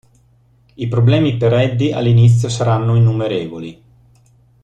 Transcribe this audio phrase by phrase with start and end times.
[0.73, 3.83] I problemi per Eddie all'inizio saranno innumerevoli.